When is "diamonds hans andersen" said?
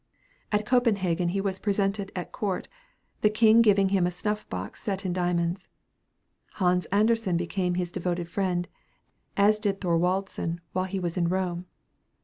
5.13-7.37